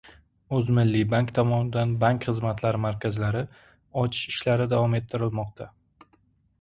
O‘zmilliybank 0.59 1.33
tomonidan 1.39 1.91
«Bank 2.03 2.25
xizmatlari 2.29 2.81
markazlari» 2.87 3.45
ochish 4.05 4.25
ishlari 4.33 4.67
davom 4.73 4.97
ettirilmoqda 5.01 5.69